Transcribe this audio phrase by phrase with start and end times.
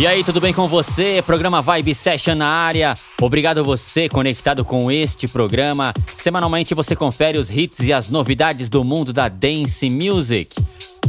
[0.00, 1.20] E aí, tudo bem com você?
[1.20, 2.94] Programa Vibe Session na área.
[3.20, 5.92] Obrigado você conectado com este programa.
[6.14, 10.56] Semanalmente você confere os hits e as novidades do mundo da dance music.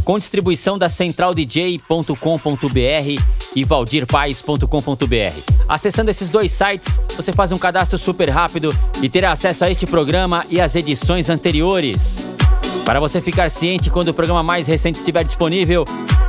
[0.03, 3.23] Com distribuição da centraldj.com.br
[3.55, 5.53] e valdirpais.com.br.
[5.69, 9.87] Acessando esses dois sites, você faz um cadastro super rápido e terá acesso a este
[9.87, 12.40] programa e as edições anteriores.
[12.85, 15.85] Para você ficar ciente quando o programa mais recente estiver disponível,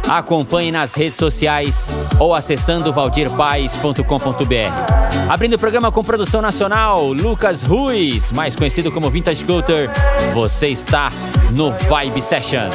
[0.09, 5.29] acompanhe nas redes sociais ou acessando valdirpaes.com.br.
[5.29, 9.91] Abrindo o programa com produção nacional, Lucas Ruiz, mais conhecido como Vintage Scooter,
[10.33, 11.11] você está
[11.53, 12.69] no Vibe Session.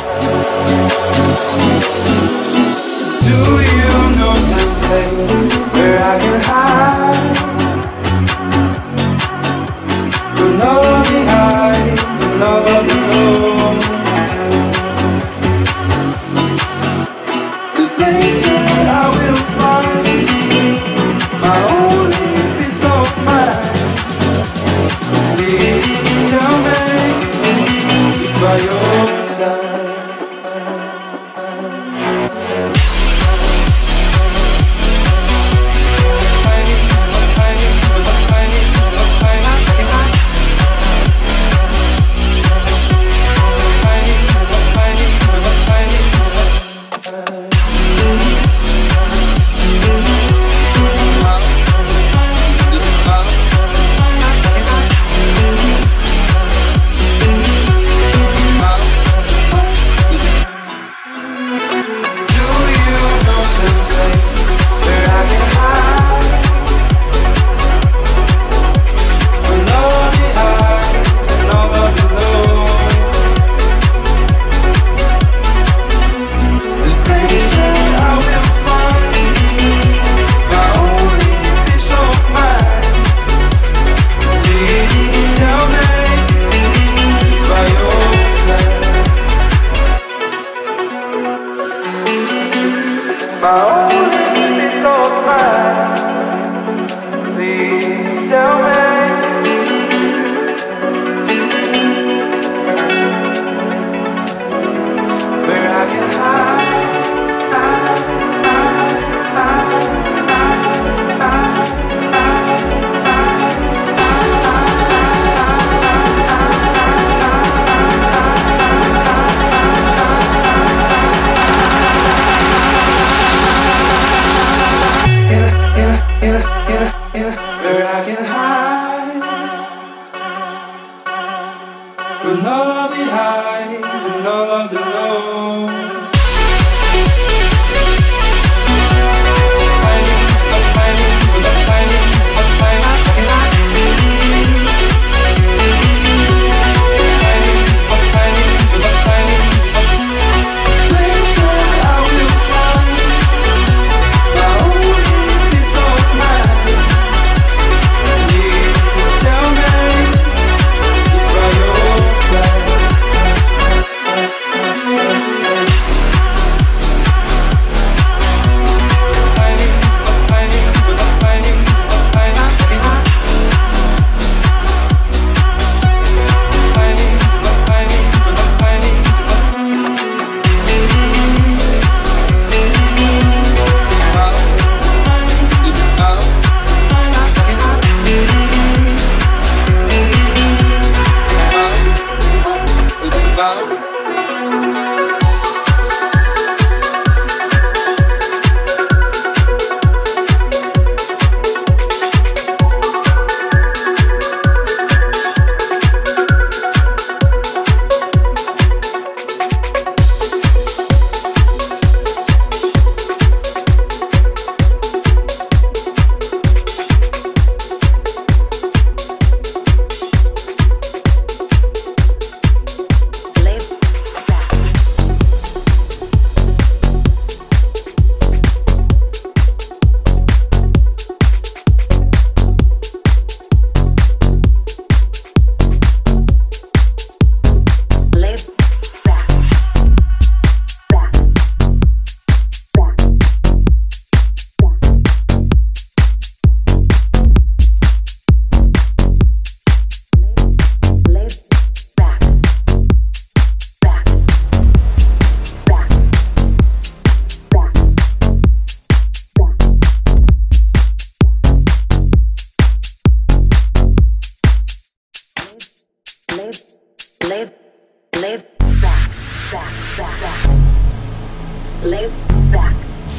[3.21, 3.77] Do you
[13.09, 13.56] know.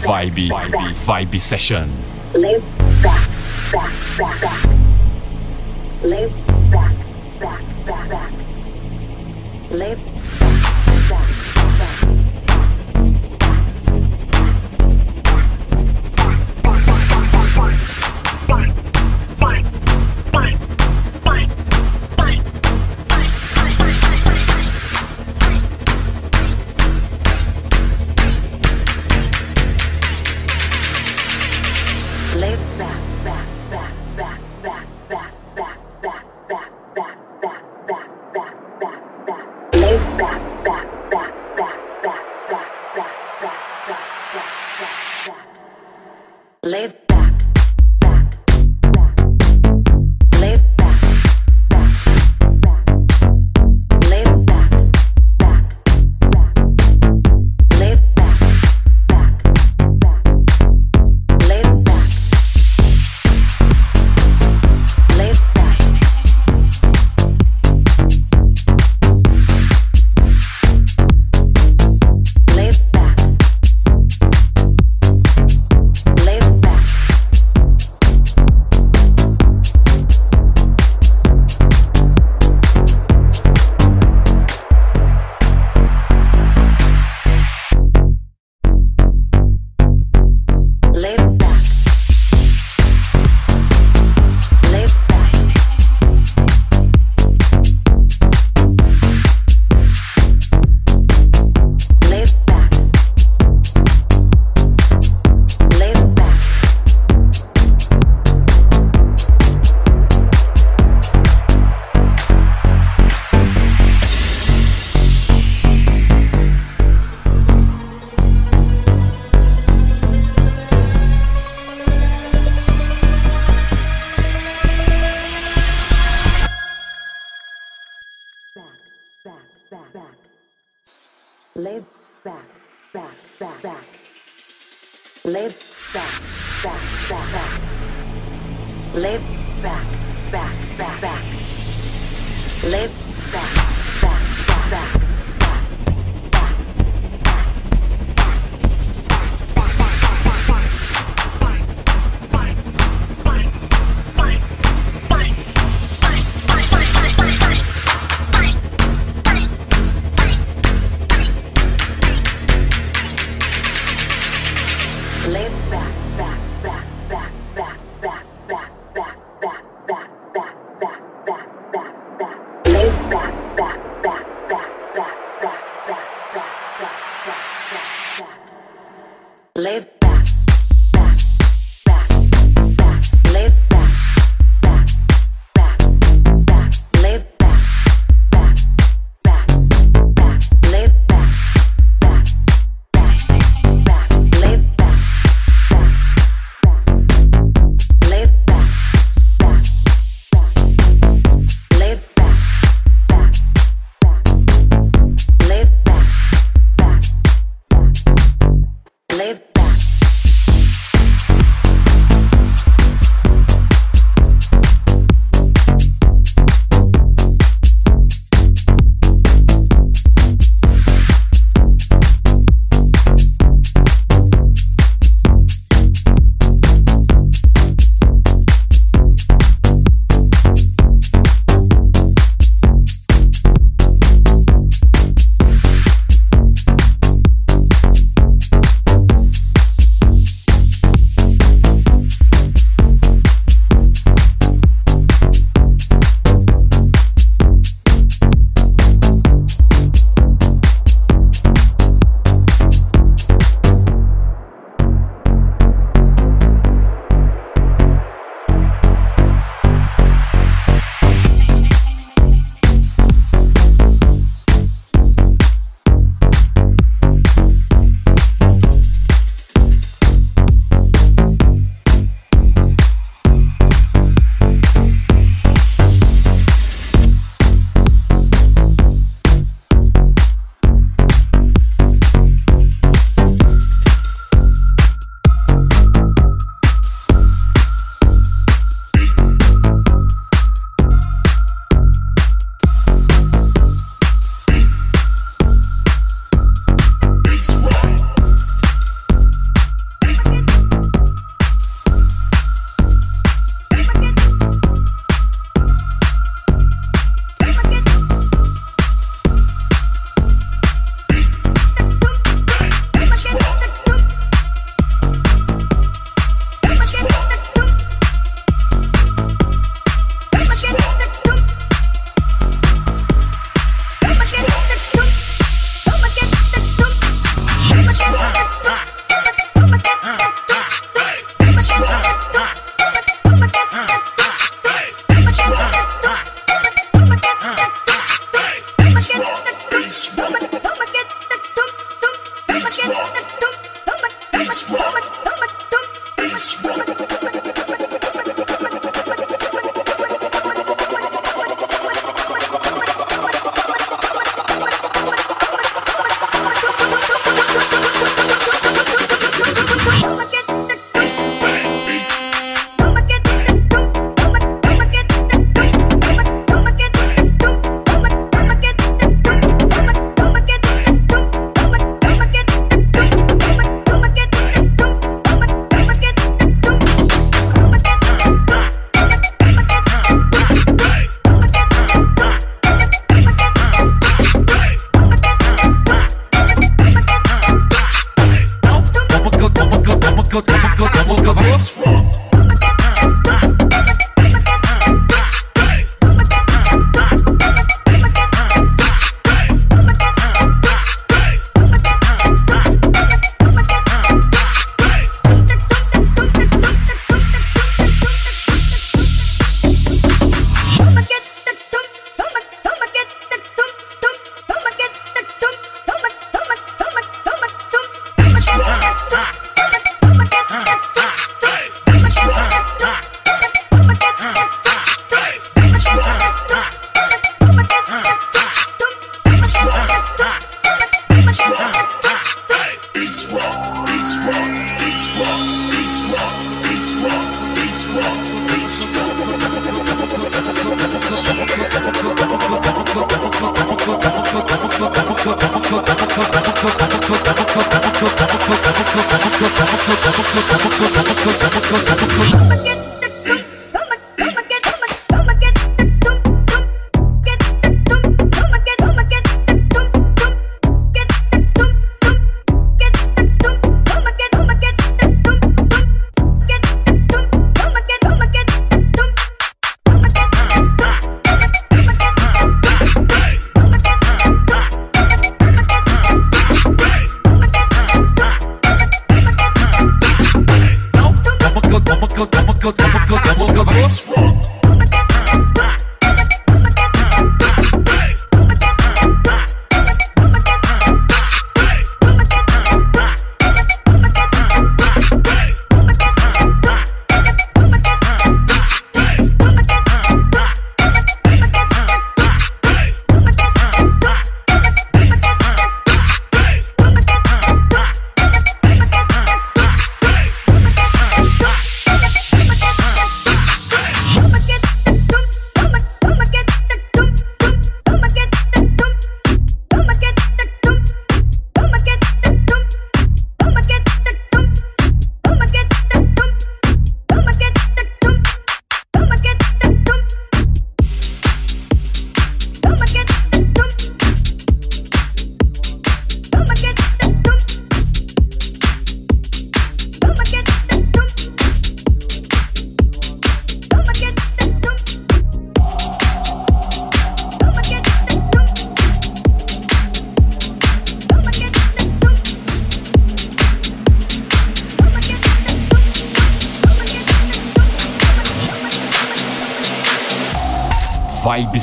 [0.08, 1.92] Vibe, vibe, vibe session.
[2.32, 2.58] Lay
[3.02, 3.28] back,
[3.70, 4.64] back, back, back.
[6.02, 6.28] Lay
[6.70, 6.96] back,
[7.38, 8.32] back, back, back.
[9.70, 9.96] Lay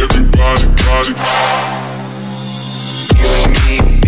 [0.00, 1.48] Everybody, body, body.
[3.18, 3.87] You and me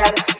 [0.00, 0.39] satisfaction.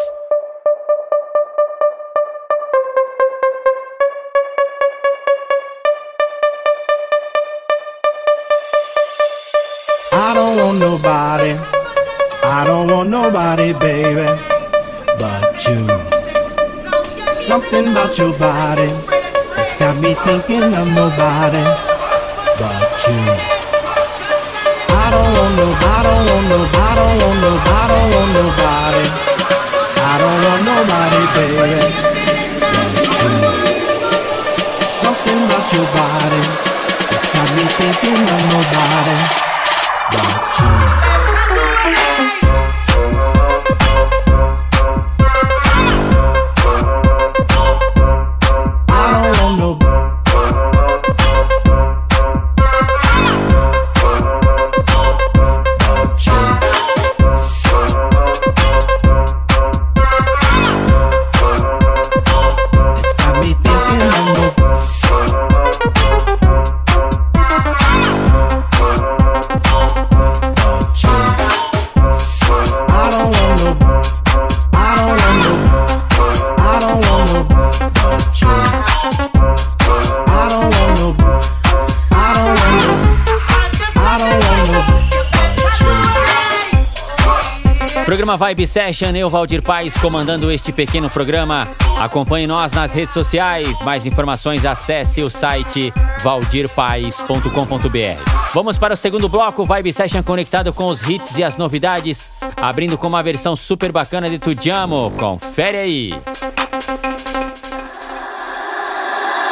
[88.31, 91.67] programa Vibe Session, eu, Valdir Paz, comandando este pequeno programa.
[91.99, 93.81] Acompanhe nós nas redes sociais.
[93.81, 98.53] Mais informações, acesse o site valdirpaes.com.br.
[98.53, 102.97] Vamos para o segundo bloco, Vibe Session conectado com os hits e as novidades, abrindo
[102.97, 105.11] com uma versão super bacana de Tudiamo.
[105.11, 106.13] Confere aí!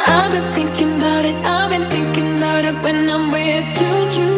[0.06, 4.29] I've been thinking about it, I've been thinking about it when I'm with you.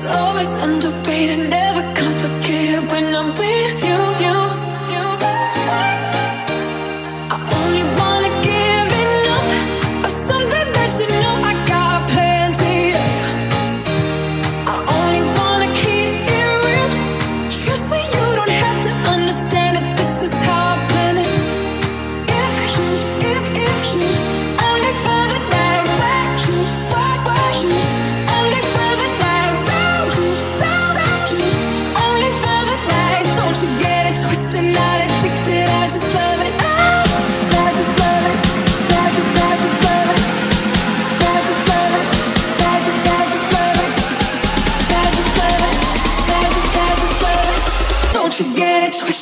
[0.00, 2.88] It's always underrated, and never complicated.
[2.88, 3.47] When I'm with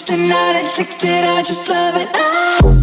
[0.08, 2.75] I'm not addicted, I just love it now.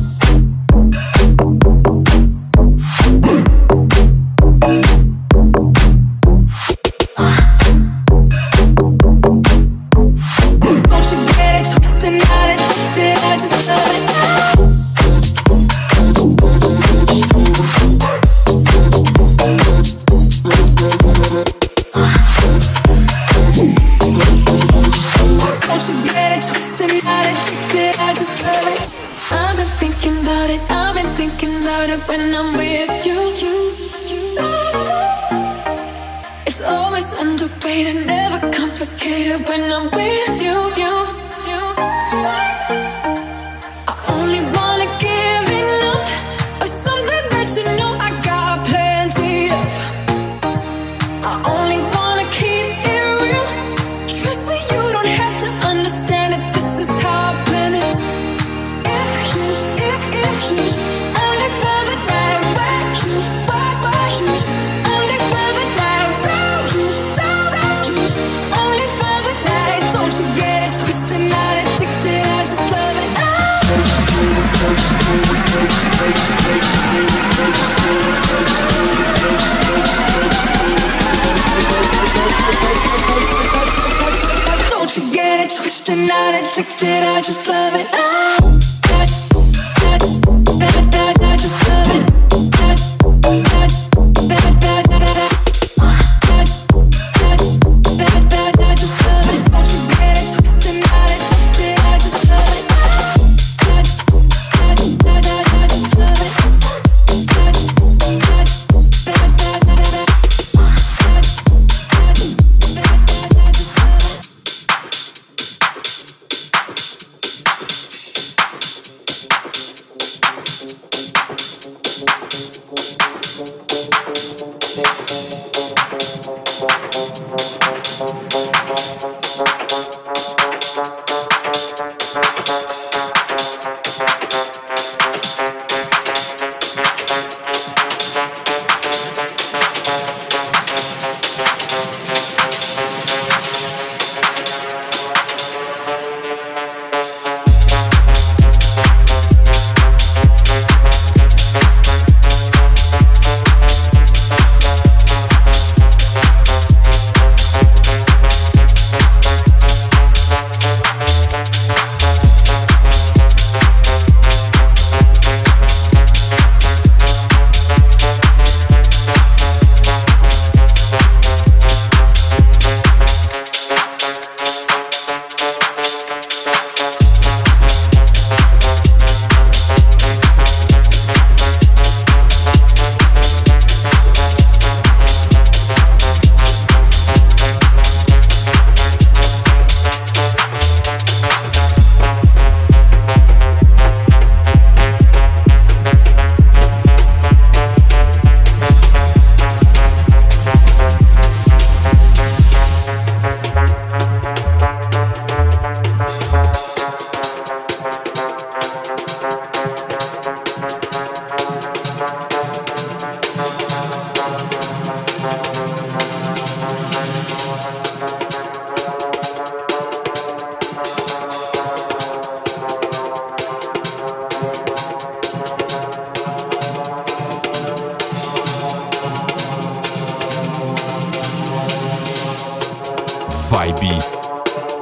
[233.63, 234.01] IB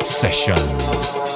[0.01, 1.30] session.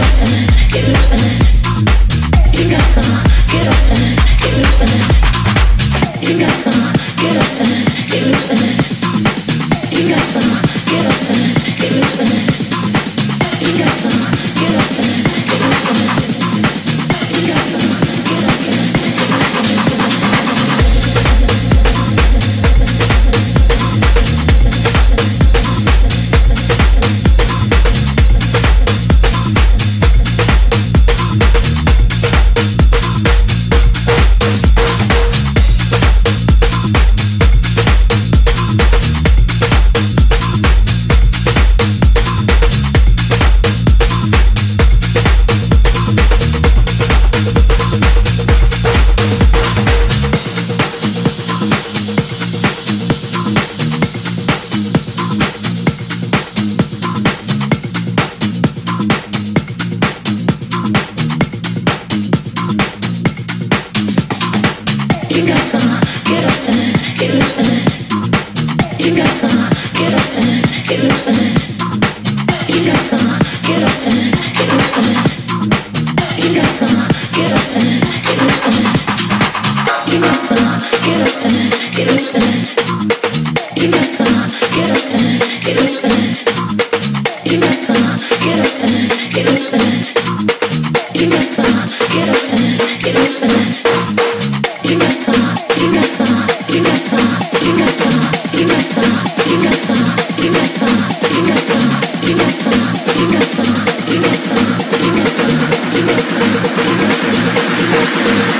[0.00, 0.51] feeling.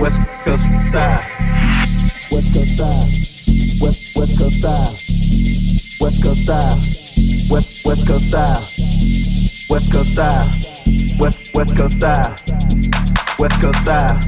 [0.00, 1.20] West Coast style.
[2.32, 3.04] West Coast style.
[3.82, 4.96] West West Coast style.
[6.00, 6.76] West Coast style.
[7.50, 8.66] West West Coast style.
[9.68, 10.50] West Coast style.
[11.18, 12.34] West West Coast style.
[13.38, 14.20] West Coast style.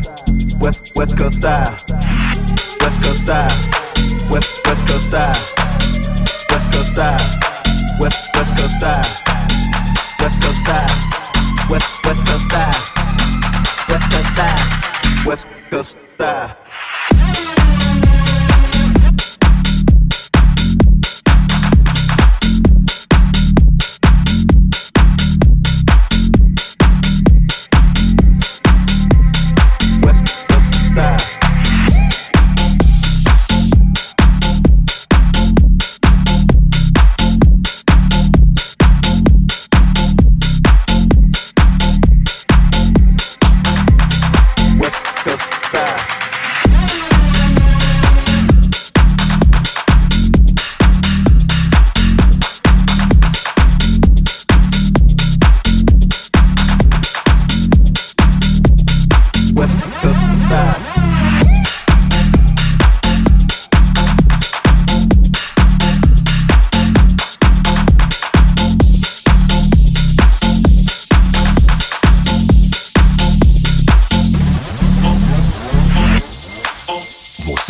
[0.60, 1.76] West West Coast style.
[2.82, 3.48] West Coast style.
[4.30, 5.32] West West Coast style.
[6.50, 7.16] West Coast style.
[7.98, 9.08] West West Coast style.
[10.20, 10.92] West Coast style.
[11.70, 12.76] West West Coast style.
[13.88, 15.26] West Coast style.
[15.26, 15.96] West Coast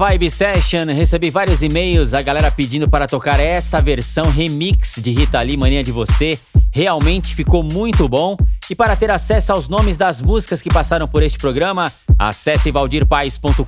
[0.00, 5.42] Vibe Session, recebi vários e-mails, a galera pedindo para tocar essa versão remix de Rita
[5.42, 6.38] Lee, Mania de Você.
[6.72, 8.34] Realmente ficou muito bom.
[8.70, 13.62] E para ter acesso aos nomes das músicas que passaram por este programa, acesse valdirpaes.com.br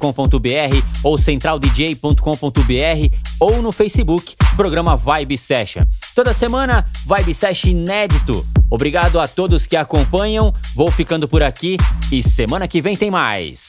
[1.04, 5.84] ou centraldj.com.br ou no Facebook, programa Vibe Session.
[6.14, 8.46] Toda semana, Vibe Session inédito.
[8.70, 11.76] Obrigado a todos que acompanham, vou ficando por aqui
[12.10, 13.68] e semana que vem tem mais.